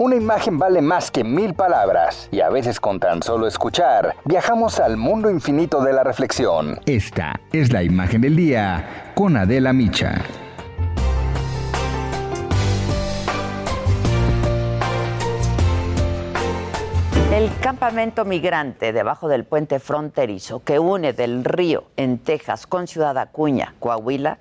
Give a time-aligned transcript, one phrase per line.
[0.00, 4.78] Una imagen vale más que mil palabras y a veces con tan solo escuchar viajamos
[4.78, 6.78] al mundo infinito de la reflexión.
[6.86, 10.22] Esta es la imagen del día con Adela Micha.
[17.34, 23.18] El campamento migrante debajo del puente fronterizo que une del río en Texas con Ciudad
[23.18, 24.38] Acuña, Coahuila,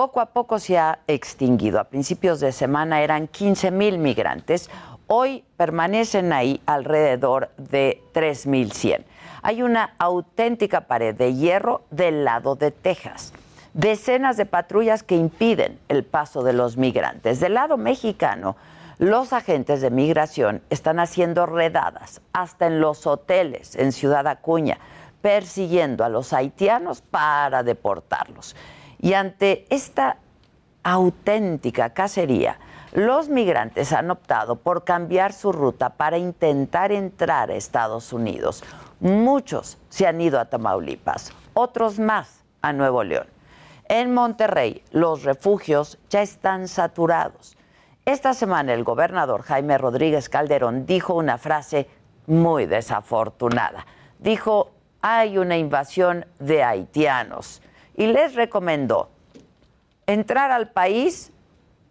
[0.00, 1.78] poco a poco se ha extinguido.
[1.78, 4.70] A principios de semana eran 15 mil migrantes.
[5.12, 9.02] Hoy permanecen ahí alrededor de 3.100.
[9.42, 13.32] Hay una auténtica pared de hierro del lado de Texas.
[13.74, 17.40] Decenas de patrullas que impiden el paso de los migrantes.
[17.40, 18.54] Del lado mexicano,
[18.98, 24.78] los agentes de migración están haciendo redadas hasta en los hoteles en Ciudad Acuña,
[25.22, 28.54] persiguiendo a los haitianos para deportarlos.
[29.00, 30.18] Y ante esta
[30.84, 32.60] auténtica cacería,
[32.92, 38.64] los migrantes han optado por cambiar su ruta para intentar entrar a Estados Unidos.
[38.98, 43.26] Muchos se han ido a Tamaulipas, otros más a Nuevo León.
[43.88, 47.56] En Monterrey, los refugios ya están saturados.
[48.04, 51.88] Esta semana el gobernador Jaime Rodríguez Calderón dijo una frase
[52.26, 53.86] muy desafortunada.
[54.18, 54.70] Dijo,
[55.02, 57.62] hay una invasión de haitianos
[57.96, 59.10] y les recomendó
[60.06, 61.32] entrar al país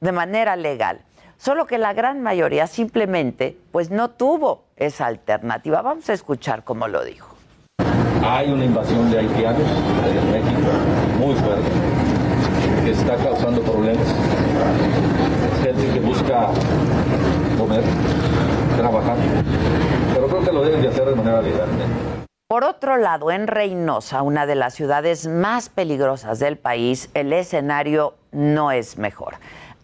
[0.00, 1.00] de manera legal.
[1.36, 5.82] Solo que la gran mayoría simplemente pues no tuvo esa alternativa.
[5.82, 7.36] Vamos a escuchar cómo lo dijo.
[8.24, 9.68] Hay una invasión de haitianos
[10.06, 10.70] en México
[11.18, 11.70] muy fuerte
[12.84, 14.06] que está causando problemas.
[15.62, 16.48] Gente que busca
[17.56, 17.82] comer,
[18.76, 19.16] trabajar,
[20.14, 21.68] pero creo que lo deben de hacer de manera legal.
[22.48, 28.14] Por otro lado, en Reynosa, una de las ciudades más peligrosas del país, el escenario
[28.32, 29.34] no es mejor.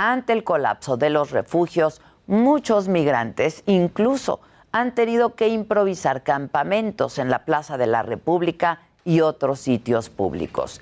[0.00, 4.38] Ante el colapso de los refugios, muchos migrantes incluso
[4.70, 10.80] han tenido que improvisar campamentos en la Plaza de la República y otros sitios públicos.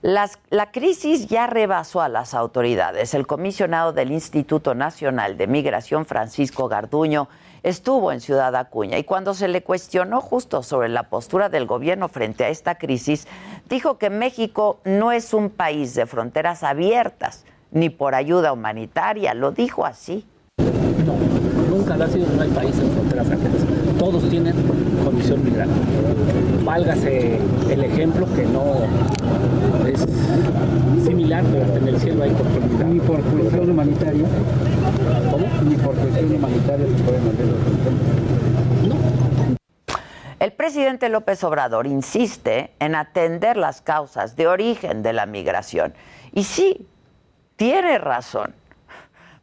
[0.00, 3.14] La crisis ya rebasó a las autoridades.
[3.14, 7.28] El comisionado del Instituto Nacional de Migración, Francisco Garduño,
[7.64, 12.08] estuvo en Ciudad Acuña y cuando se le cuestionó justo sobre la postura del gobierno
[12.08, 13.26] frente a esta crisis,
[13.68, 19.34] dijo que México no es un país de fronteras abiertas ni por ayuda humanitaria.
[19.34, 20.24] Lo dijo así.
[20.58, 23.62] No, nunca lo ha sido, no hay país en fronteras franqueras.
[23.98, 24.54] Todos tienen
[25.04, 25.74] condición migrante.
[26.64, 27.40] Válgase
[27.70, 28.76] el ejemplo que no
[29.86, 30.06] es
[31.04, 32.86] similar, pero hasta en el cielo hay oportunidad.
[32.86, 34.26] Ni por cuestión humanitaria,
[35.30, 35.46] ¿Cómo?
[35.68, 38.92] ni por cuestión humanitaria se pueden hacer los
[40.38, 45.94] El presidente López Obrador insiste en atender las causas de origen de la migración.
[46.32, 46.86] Y sí,
[47.56, 48.54] tiene razón.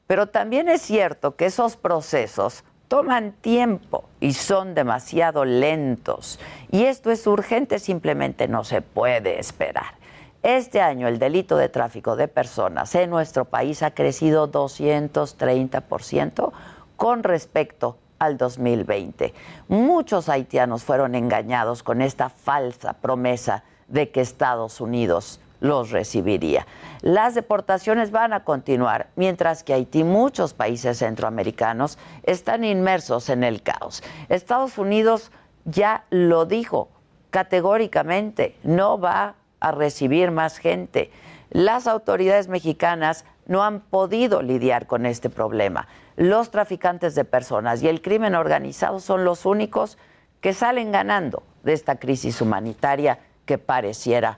[0.08, 6.40] Pero también es cierto que esos procesos toman tiempo y son demasiado lentos.
[6.72, 10.00] Y esto es urgente, simplemente no se puede esperar.
[10.42, 16.52] Este año el delito de tráfico de personas en nuestro país ha crecido 230%
[16.96, 19.34] con respecto al 2020.
[19.68, 26.66] Muchos haitianos fueron engañados con esta falsa promesa de que Estados Unidos los recibiría.
[27.02, 33.44] Las deportaciones van a continuar, mientras que Haití y muchos países centroamericanos están inmersos en
[33.44, 34.04] el caos.
[34.30, 35.32] Estados Unidos
[35.66, 36.90] ya lo dijo
[37.30, 41.12] categóricamente, no va a recibir más gente.
[41.52, 45.88] Las autoridades mexicanas no han podido lidiar con este problema.
[46.16, 49.98] Los traficantes de personas y el crimen organizado son los únicos
[50.42, 54.38] que salen ganando de esta crisis humanitaria que pareciera